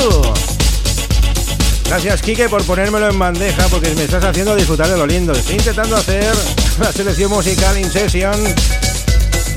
Gracias, 1.85 2.21
Kike, 2.23 2.49
por 2.49 2.65
ponérmelo 2.65 3.09
en 3.09 3.19
bandeja 3.19 3.67
porque 3.69 3.95
me 3.95 4.05
estás 4.05 4.25
haciendo 4.25 4.57
disfrutar 4.57 4.89
de 4.89 4.97
lo 4.97 5.07
lindo. 5.07 5.33
Estoy 5.33 5.57
intentando 5.57 5.97
hacer 5.97 6.35
la 6.81 6.91
selección 6.93 7.31
musical 7.31 7.79
in 7.79 7.91
session 7.91 8.33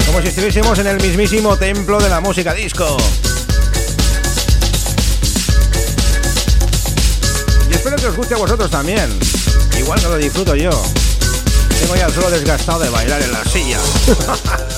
como 0.06 0.22
si 0.22 0.28
estuviésemos 0.28 0.78
en 0.80 0.88
el 0.88 1.02
mismísimo 1.02 1.58
templo 1.58 2.00
de 2.00 2.10
la 2.10 2.20
música 2.20 2.54
disco. 2.54 2.98
Y 7.70 7.74
espero 7.74 7.96
que 7.96 8.08
os 8.08 8.16
guste 8.16 8.36
a 8.36 8.38
vosotros 8.38 8.70
también. 8.70 9.10
Igual 9.80 10.00
que 10.00 10.08
lo 10.08 10.18
disfruto 10.18 10.56
yo. 10.56 10.72
Tengo 11.80 11.96
ya 11.96 12.06
el 12.06 12.14
suelo 12.14 12.30
desgastado 12.30 12.80
de 12.80 12.90
bailar 12.90 13.22
en 13.22 13.32
la 13.32 13.44
silla. 13.46 13.80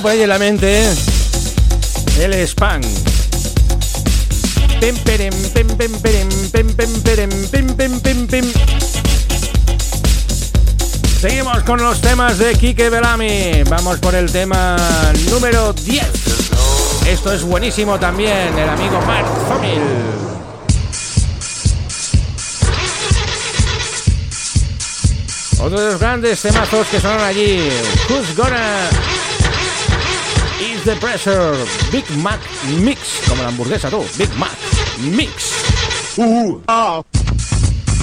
sonando 0.00 0.02
por 0.02 0.10
ahí 0.10 0.22
en 0.22 0.28
la 0.28 0.38
mente 0.38 0.88
el 2.20 2.34
spam. 2.46 2.80
Pem, 4.80 4.96
perem, 4.96 5.32
pem, 5.52 5.66
pem, 5.66 5.92
perem, 6.00 6.28
pem, 6.52 6.66
pem, 6.74 7.00
perem, 7.02 7.30
pem, 7.50 7.66
pem, 7.74 8.00
pem, 8.00 8.26
pem. 8.26 8.52
Seguimos 11.20 11.62
con 11.64 11.82
los 11.82 12.00
temas 12.00 12.38
de 12.38 12.54
Kike 12.54 12.88
Belami. 12.88 13.62
Vamos 13.68 13.98
por 13.98 14.14
el 14.14 14.30
tema 14.30 14.76
número 15.30 15.72
10. 15.72 16.06
Esto 17.06 17.32
es 17.32 17.42
buenísimo 17.42 17.98
también, 17.98 18.58
el 18.58 18.68
amigo 18.68 19.00
Mark 19.06 19.26
Zomil. 19.48 19.82
Otro 25.62 25.78
de 25.78 25.90
los 25.90 26.00
grandes 26.00 26.40
temazos 26.40 26.86
que 26.88 27.00
sonan 27.00 27.20
allí. 27.20 27.68
Who's 28.08 28.34
gonna 28.34 29.09
The 30.84 30.96
pressure? 30.96 31.56
Big 31.92 32.04
Mac 32.16 32.40
Mix. 32.80 33.20
Como 33.28 33.42
la 33.42 33.48
hamburguesa 33.48 33.90
tú. 33.90 34.02
Big 34.16 34.30
Mac 34.36 34.56
Mix. 34.98 35.52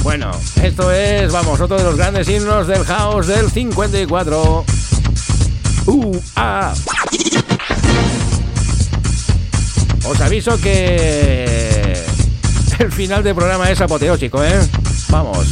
Bueno, 0.03 0.31
esto 0.61 0.91
es, 0.91 1.31
vamos, 1.31 1.59
otro 1.59 1.77
de 1.77 1.83
los 1.83 1.97
grandes 1.97 2.29
himnos 2.29 2.67
del 2.67 2.83
house 2.85 3.27
del 3.27 3.49
54. 3.49 4.65
Uh, 5.87 6.19
ah. 6.35 6.73
Os 10.05 10.21
aviso 10.21 10.59
que 10.61 12.05
el 12.79 12.91
final 12.91 13.23
del 13.23 13.33
programa 13.33 13.71
es 13.71 13.81
apoteósico, 13.81 14.43
¿eh? 14.43 14.59
Vamos. 15.09 15.47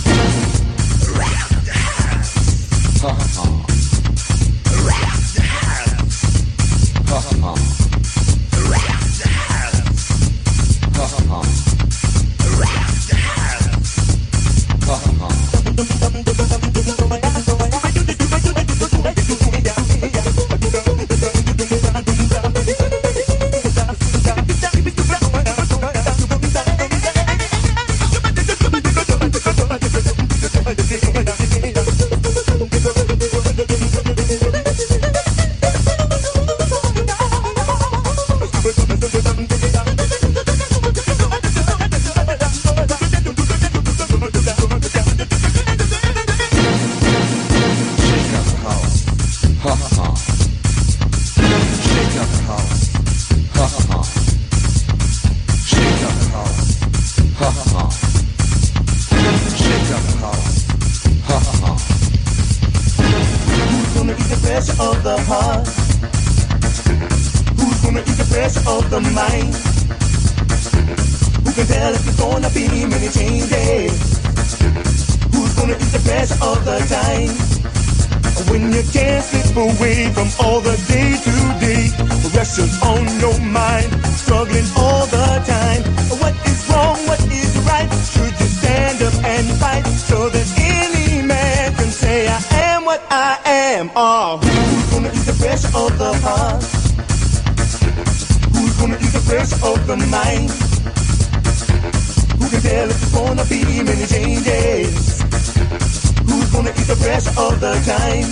Am? 93.86 93.92
Oh, 93.96 94.38
who's 94.42 94.90
gonna 94.94 95.12
ease 95.14 95.26
the 95.26 95.34
pressure 95.34 95.70
of 95.78 95.98
the 95.98 96.14
heart? 96.26 96.64
Who's 98.54 98.76
gonna 98.80 98.98
ease 98.98 99.14
the 99.14 99.22
pressure 99.30 99.62
of 99.62 99.86
the 99.86 99.98
mind? 100.10 100.50
Who 102.40 102.50
can 102.50 102.62
tell 102.62 102.90
if 102.90 102.98
there's 102.98 103.14
gonna 103.14 103.46
be 103.46 103.62
many 103.84 104.06
changes? 104.08 105.22
Who's 106.26 106.50
gonna 106.52 106.72
ease 106.72 106.88
the 106.88 106.98
pressure 106.98 107.36
of 107.38 107.60
the 107.62 107.74
time? 107.86 108.30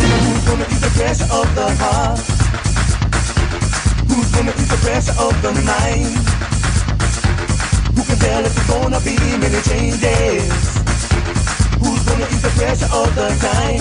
Who's 0.00 0.44
gonna 0.48 0.66
ease 0.72 0.80
the 0.80 0.92
pressure 0.96 1.28
of 1.28 1.54
the 1.54 1.68
heart? 1.76 2.20
Who's 4.08 4.30
gonna 4.32 4.52
ease 4.52 4.70
the 4.72 4.80
pressure 4.80 5.16
of 5.20 5.34
the 5.42 5.52
mind? 5.68 6.16
Who 7.92 8.02
can 8.08 8.18
tell 8.18 8.44
if 8.44 8.54
there's 8.54 8.68
gonna 8.68 9.00
be 9.00 9.16
many 9.36 9.60
changes? 9.62 10.81
Gonna 12.12 12.28
ease 12.28 12.42
the 12.42 12.52
pressure 12.60 12.92
of 12.92 13.08
the 13.16 13.28
time? 13.40 13.80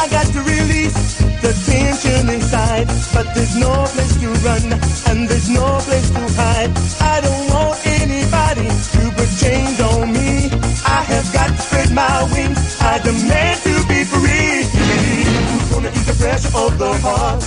I 0.00 0.08
got 0.08 0.24
to 0.32 0.40
release 0.40 1.20
the 1.44 1.52
tension 1.68 2.30
inside, 2.32 2.88
but 3.12 3.28
there's 3.34 3.56
no 3.60 3.68
place 3.92 4.16
to 4.24 4.28
run 4.40 4.64
and 5.12 5.28
there's 5.28 5.50
no 5.50 5.68
place 5.84 6.08
to 6.08 6.24
hide. 6.40 6.72
I 7.04 7.20
don't 7.20 7.44
want 7.52 7.76
anybody 7.84 8.72
to 8.72 9.00
put 9.12 9.28
chains 9.36 9.84
on 9.84 10.16
me. 10.16 10.48
I 10.88 11.04
have 11.12 11.28
got 11.30 11.48
to 11.52 11.60
spread 11.60 11.92
my 11.92 12.24
wings. 12.32 12.56
I 12.80 12.96
demand 13.04 13.60
to 13.68 13.74
be 13.84 14.00
free. 14.08 14.64
Who's 14.64 15.68
gonna 15.68 15.92
ease 15.92 16.06
the 16.08 16.16
pressure 16.24 16.56
of 16.56 16.72
the 16.80 16.92
heart? 17.04 17.44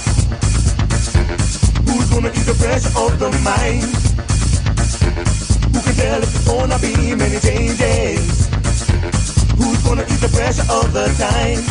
Who's 1.89 2.09
gonna 2.13 2.29
ease 2.29 2.45
the 2.45 2.57
pressure 2.61 2.93
of 2.93 3.17
the 3.17 3.31
mind? 3.41 3.89
Who 5.73 5.81
can 5.81 5.95
tell 5.97 6.21
if 6.21 6.29
there's 6.29 6.45
gonna 6.45 6.77
be 6.77 7.15
many 7.15 7.39
changes? 7.39 8.52
Who's 9.63 9.81
gonna 9.83 10.03
ease 10.03 10.19
the 10.19 10.27
pressure 10.27 10.67
of 10.69 10.91
the 10.91 11.05
time? 11.17 11.63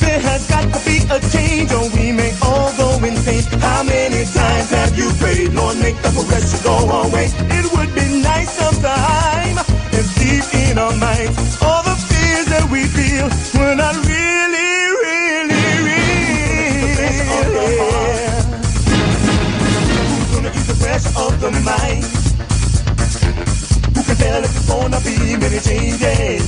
There 0.00 0.20
has 0.20 0.46
got 0.46 0.62
to 0.74 0.80
be 0.84 0.98
a 1.08 1.20
change 1.32 1.72
or 1.72 1.88
we 1.96 2.12
may 2.12 2.32
all 2.42 2.70
go 2.76 3.02
insane. 3.02 3.44
How 3.60 3.82
many 3.82 4.24
times 4.26 4.70
have 4.70 4.98
you 4.98 5.10
prayed, 5.18 5.54
Lord, 5.54 5.78
make 5.78 5.96
the 6.02 6.10
pressure 6.28 6.62
go 6.62 6.76
away? 7.02 7.30
It 7.56 7.72
would 7.72 7.94
be 7.94 8.20
nice 8.22 8.50
sometime 8.52 8.90
if 8.90 9.20
deep 9.20 9.29
in 10.70 10.78
our 10.78 10.96
minds 10.98 11.58
all 11.62 11.82
the 11.82 11.96
fears 12.06 12.46
that 12.46 12.62
we 12.70 12.84
feel 12.86 13.26
were 13.58 13.74
not 13.74 13.94
really, 14.06 14.70
really 15.02 15.66
real. 15.82 16.14
Who's 20.06 20.28
gonna 20.30 20.50
ease 20.54 20.68
the 20.70 20.78
pressure 20.78 21.14
of 21.18 21.32
the 21.42 21.50
mind? 21.66 22.06
Who 23.94 24.00
can 24.06 24.16
tell 24.22 24.44
if 24.44 24.52
there's 24.54 24.68
gonna 24.70 25.00
be 25.02 25.16
many 25.42 25.58
changes? 25.58 26.46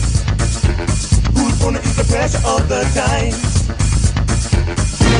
Who's 1.34 1.56
gonna 1.58 1.80
ease 1.80 1.96
the 1.96 2.06
pressure 2.06 2.44
of 2.46 2.62
the 2.68 2.82
time? 2.94 3.34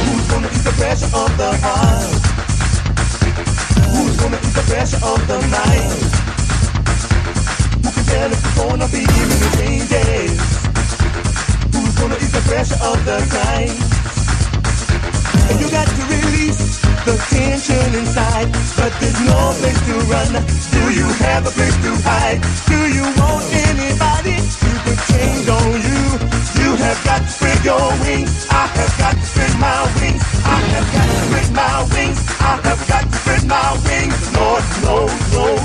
Who's 0.07 0.27
gonna 0.31 0.49
ease 0.55 0.65
the 0.65 0.75
pressure 0.79 1.13
of 1.23 1.31
the 1.43 1.51
heart? 1.65 2.23
Who's 3.95 4.17
gonna 4.21 4.39
ease 4.39 4.55
the 4.55 4.65
pressure 4.71 5.03
of 5.03 5.19
the 5.27 5.39
mind? 5.51 6.22
Tell 8.13 8.31
if 8.31 8.43
there's 8.45 8.57
gonna 8.61 8.89
be 8.93 9.03
many 9.09 9.49
changes? 9.57 10.37
Who's 11.73 11.95
gonna 11.97 12.21
ease 12.21 12.33
the 12.37 12.45
pressure 12.45 12.77
of 12.85 13.01
the 13.09 13.19
time? 13.33 13.73
And 15.49 15.57
you 15.57 15.69
got 15.73 15.89
to 15.89 16.03
release 16.13 16.61
the 17.09 17.17
tension 17.33 17.89
inside, 17.97 18.53
but 18.77 18.93
there's 19.01 19.17
no 19.25 19.57
place 19.57 19.81
to 19.89 19.95
run. 20.13 20.29
Do 20.77 20.83
you 20.93 21.09
have 21.25 21.49
a 21.49 21.53
place 21.57 21.77
to 21.89 21.93
hide? 22.05 22.41
Do 22.69 22.81
you 22.85 23.09
want 23.17 23.49
anybody 23.73 24.37
to 24.45 24.69
put 24.85 24.99
chains 25.09 25.49
on 25.49 25.73
you? 25.81 26.05
You 26.61 26.71
have 26.85 27.01
got 27.09 27.25
to 27.25 27.31
spread 27.33 27.65
your 27.65 27.89
wings. 28.05 28.45
I 28.53 28.69
have 28.77 28.93
got 29.01 29.15
to 29.17 29.25
spread 29.25 29.57
my 29.57 29.89
wings. 29.97 30.23
I 30.45 30.61
have 30.77 30.89
got 30.93 31.07
to 31.09 31.17
spread 31.33 31.49
my 31.57 31.77
wings. 31.97 32.21
I 32.45 32.55
have 32.61 32.83
got 32.93 33.05
to 33.09 33.17
spread 33.25 33.45
my 33.49 33.69
wings. 33.89 34.21
Lord 34.37 34.65
knows, 34.85 35.13
knows, 35.33 35.62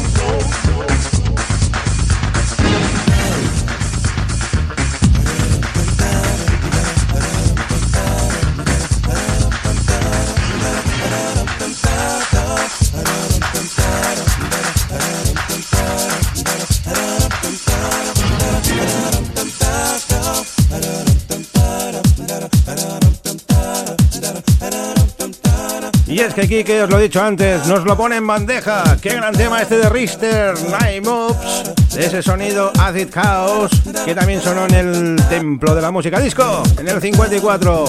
Y 26.18 26.22
es 26.22 26.34
que 26.34 26.48
Kike, 26.48 26.82
os 26.82 26.90
lo 26.90 26.98
he 26.98 27.04
dicho 27.04 27.22
antes, 27.22 27.68
nos 27.68 27.84
lo 27.84 27.96
pone 27.96 28.16
en 28.16 28.26
bandeja. 28.26 28.98
Qué 29.00 29.10
gran 29.10 29.36
tema 29.36 29.62
este 29.62 29.78
de 29.78 29.88
Richter, 29.88 30.56
Night 30.68 31.06
Moves, 31.06 31.94
de 31.94 32.08
ese 32.08 32.24
sonido 32.24 32.72
Acid 32.80 33.10
House, 33.14 33.84
que 34.04 34.16
también 34.16 34.42
sonó 34.42 34.66
en 34.66 34.74
el 34.74 35.16
templo 35.30 35.76
de 35.76 35.82
la 35.84 35.92
música 35.92 36.20
disco, 36.20 36.64
en 36.80 36.88
el 36.88 37.00
54. 37.00 37.86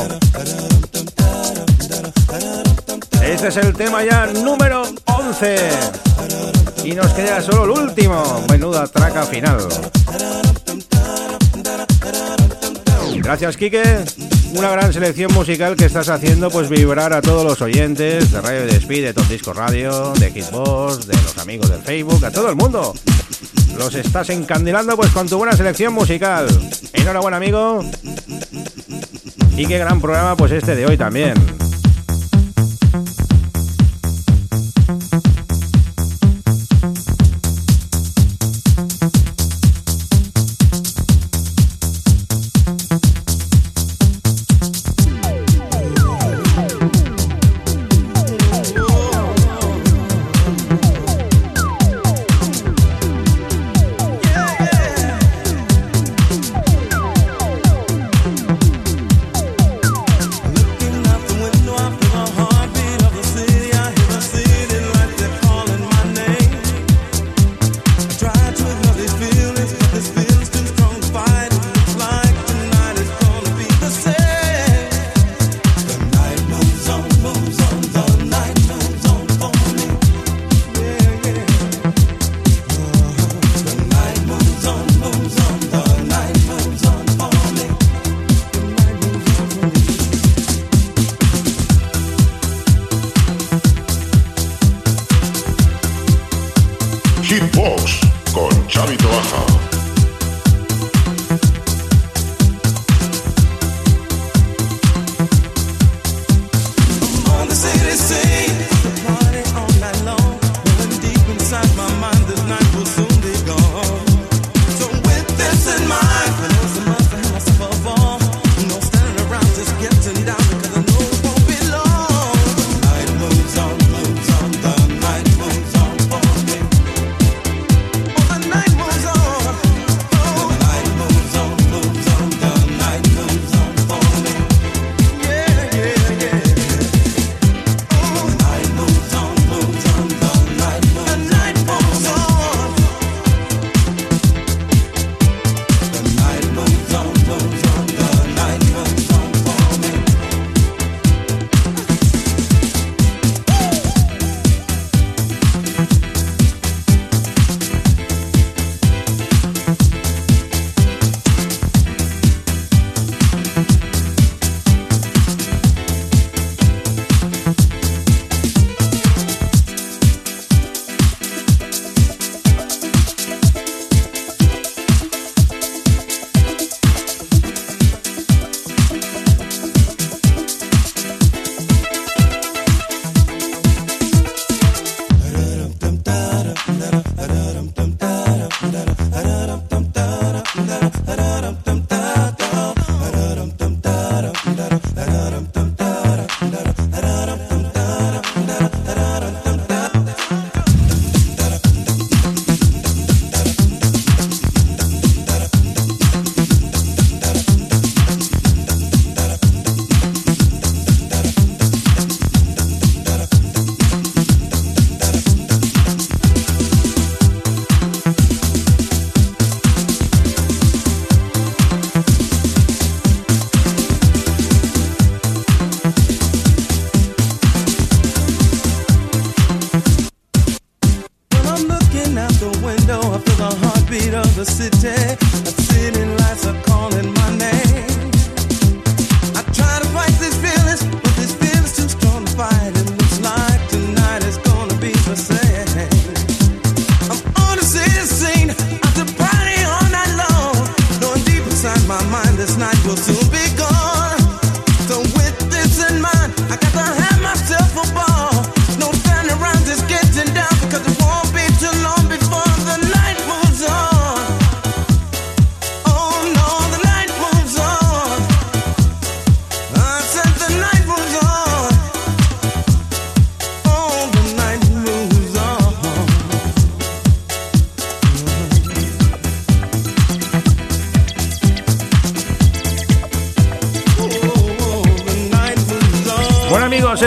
Este 3.23 3.49
es 3.49 3.57
el 3.57 3.73
tema 3.73 4.05
ya 4.05 4.27
número 4.27 4.83
11. 5.07 5.71
Y 6.85 6.93
nos 6.93 7.11
queda 7.15 7.41
solo 7.41 7.65
el 7.65 7.71
último. 7.71 8.45
Menuda 8.51 8.87
traca 8.89 9.23
final. 9.23 9.67
Gracias, 13.23 13.57
Quique. 13.57 14.05
Una 14.55 14.71
gran 14.71 14.93
selección 14.93 15.33
musical 15.35 15.77
que 15.77 15.85
estás 15.85 16.09
haciendo 16.09 16.51
pues 16.51 16.69
vibrar 16.69 17.13
a 17.13 17.21
todos 17.21 17.45
los 17.45 17.61
oyentes 17.61 18.33
de 18.33 18.41
Radio 18.41 18.67
Despí, 18.67 19.01
de 19.01 19.13
Top 19.13 19.29
Disco 19.29 19.53
Radio, 19.53 20.13
de 20.15 20.31
Hitbox, 20.31 21.07
de 21.07 21.15
los 21.15 21.39
amigos 21.39 21.71
del 21.71 21.83
Facebook, 21.83 22.25
a 22.25 22.31
todo 22.31 22.49
el 22.49 22.57
mundo. 22.57 22.95
Los 23.77 23.95
estás 23.95 24.31
encandilando 24.31 24.97
pues 24.97 25.11
con 25.11 25.29
tu 25.29 25.37
buena 25.37 25.53
selección 25.53 25.93
musical. 25.93 26.49
Enhorabuena, 26.93 27.37
amigo. 27.37 27.85
Y 29.57 29.67
qué 29.67 29.79
gran 29.79 30.01
programa 30.01 30.37
pues 30.37 30.53
este 30.53 30.75
de 30.75 30.87
hoy 30.87 30.97
también. 30.97 31.58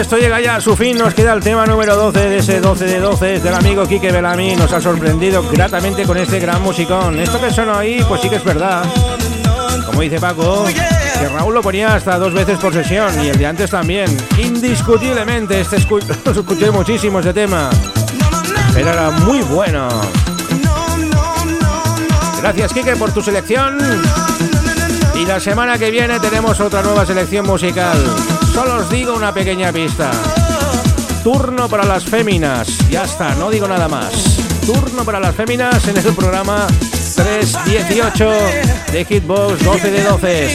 Esto 0.01 0.17
llega 0.17 0.41
ya 0.41 0.55
a 0.55 0.61
su 0.61 0.75
fin, 0.75 0.97
nos 0.97 1.13
queda 1.13 1.31
el 1.33 1.41
tema 1.41 1.65
número 1.67 1.95
12 1.95 2.29
de 2.29 2.37
ese 2.39 2.59
12 2.59 2.85
de 2.85 2.99
12 2.99 3.39
del 3.39 3.53
amigo 3.53 3.85
Quique 3.85 4.11
Belami, 4.11 4.55
nos 4.55 4.73
ha 4.73 4.81
sorprendido 4.81 5.43
gratamente 5.47 6.03
con 6.05 6.17
este 6.17 6.39
gran 6.39 6.61
musicón. 6.63 7.19
Esto 7.19 7.39
que 7.39 7.51
suena 7.51 7.77
ahí, 7.77 8.03
pues 8.07 8.19
sí 8.19 8.27
que 8.27 8.37
es 8.37 8.43
verdad. 8.43 8.83
Como 9.85 10.01
dice 10.01 10.19
Paco, 10.19 10.65
que 10.65 11.29
Raúl 11.29 11.53
lo 11.53 11.61
ponía 11.61 11.93
hasta 11.93 12.17
dos 12.17 12.33
veces 12.33 12.57
por 12.57 12.73
sesión 12.73 13.23
y 13.23 13.29
el 13.29 13.37
de 13.37 13.45
antes 13.45 13.69
también. 13.69 14.05
Indiscutiblemente, 14.39 15.61
este 15.61 15.77
escu 15.77 15.99
lo 16.25 16.31
escuché 16.31 16.71
muchísimo 16.71 17.19
este 17.19 17.33
tema. 17.33 17.69
Pero 18.73 18.89
era 18.89 19.11
muy 19.11 19.41
bueno. 19.43 19.87
Gracias 22.41 22.73
Quique 22.73 22.95
por 22.95 23.11
tu 23.11 23.21
selección. 23.21 23.77
Y 25.15 25.25
la 25.25 25.39
semana 25.39 25.77
que 25.77 25.91
viene 25.91 26.19
tenemos 26.19 26.59
otra 26.59 26.81
nueva 26.81 27.05
selección 27.05 27.45
musical. 27.45 27.97
Solo 28.53 28.77
os 28.77 28.89
digo 28.89 29.15
una 29.15 29.33
pequeña 29.33 29.71
pista. 29.71 30.11
Turno 31.23 31.69
para 31.69 31.85
las 31.85 32.03
féminas. 32.03 32.67
Ya 32.89 33.03
está, 33.03 33.35
no 33.35 33.49
digo 33.49 33.67
nada 33.67 33.87
más. 33.87 34.11
Turno 34.65 35.03
para 35.05 35.19
las 35.19 35.35
féminas 35.35 35.87
en 35.87 35.97
el 35.97 36.13
programa 36.13 36.67
318 37.15 38.29
de 38.91 39.05
Hitbox 39.05 39.63
12 39.63 39.91
de 39.91 40.03
12. 40.03 40.49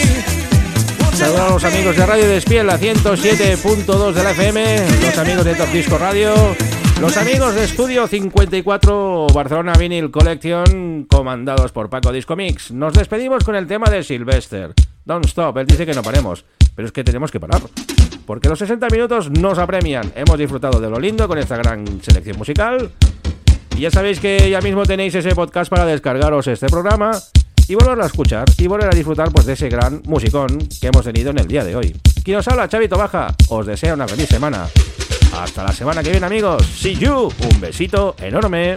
Saludos 1.14 1.40
a 1.40 1.50
los 1.50 1.64
amigos 1.64 1.96
de 1.96 2.04
Radio 2.04 2.28
Despiel, 2.28 2.66
la 2.66 2.78
107.2 2.78 4.12
de 4.12 4.22
la 4.22 4.30
FM, 4.32 4.86
los 5.00 5.18
amigos 5.18 5.44
de 5.46 5.54
Top 5.54 5.68
Disco 5.72 5.96
Radio, 5.96 6.34
los 7.00 7.16
amigos 7.16 7.54
de 7.54 7.64
Estudio 7.64 8.06
54 8.06 9.26
Barcelona 9.32 9.72
Vinyl 9.78 10.10
Collection, 10.10 11.06
comandados 11.08 11.72
por 11.72 11.88
Paco 11.88 12.12
Disco 12.12 12.36
Mix. 12.36 12.70
Nos 12.70 12.92
despedimos 12.92 13.44
con 13.44 13.56
el 13.56 13.66
tema 13.66 13.88
de 13.88 14.02
Sylvester. 14.02 14.74
Don't 15.06 15.24
stop, 15.24 15.56
él 15.56 15.66
dice 15.66 15.86
que 15.86 15.94
no 15.94 16.02
paremos, 16.02 16.44
pero 16.76 16.86
es 16.86 16.92
que 16.92 17.02
tenemos 17.02 17.32
que 17.32 17.40
parar. 17.40 17.62
Porque 18.26 18.48
los 18.48 18.58
60 18.58 18.88
minutos 18.90 19.30
nos 19.30 19.58
apremian. 19.58 20.12
Hemos 20.14 20.38
disfrutado 20.38 20.78
de 20.78 20.90
lo 20.90 21.00
lindo 21.00 21.26
con 21.26 21.38
esta 21.38 21.56
gran 21.56 22.00
selección 22.02 22.36
musical. 22.36 22.92
Y 23.76 23.80
ya 23.80 23.90
sabéis 23.90 24.20
que 24.20 24.48
ya 24.50 24.60
mismo 24.60 24.84
tenéis 24.84 25.14
ese 25.14 25.34
podcast 25.34 25.70
para 25.70 25.84
descargaros 25.86 26.46
este 26.46 26.66
programa 26.66 27.12
y 27.68 27.74
volverlo 27.74 28.04
a 28.04 28.06
escuchar 28.06 28.44
y 28.58 28.66
volver 28.66 28.88
a 28.88 28.94
disfrutar 28.94 29.30
pues, 29.32 29.46
de 29.46 29.54
ese 29.54 29.68
gran 29.68 30.02
musicón 30.06 30.58
que 30.80 30.86
hemos 30.86 31.04
tenido 31.04 31.30
en 31.30 31.38
el 31.38 31.48
día 31.48 31.64
de 31.64 31.74
hoy. 31.74 31.96
Quien 32.22 32.38
os 32.38 32.48
habla, 32.48 32.68
Chavito 32.68 32.96
Baja, 32.96 33.34
os 33.48 33.66
desea 33.66 33.94
una 33.94 34.06
feliz 34.06 34.28
semana. 34.28 34.66
Hasta 35.36 35.64
la 35.64 35.72
semana 35.72 36.02
que 36.02 36.10
viene, 36.10 36.26
amigos. 36.26 36.64
See 36.66 36.94
you. 36.94 37.28
Un 37.52 37.60
besito 37.60 38.16
enorme. 38.18 38.76